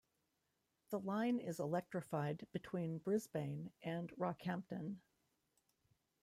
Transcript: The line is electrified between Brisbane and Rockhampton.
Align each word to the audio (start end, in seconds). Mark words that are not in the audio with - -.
The 0.89 0.99
line 0.99 1.37
is 1.39 1.59
electrified 1.59 2.47
between 2.53 2.97
Brisbane 2.97 3.71
and 3.83 4.09
Rockhampton. 4.17 4.95